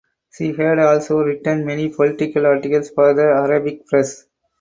[0.31, 4.25] She had also written many political articles for the Arabic press.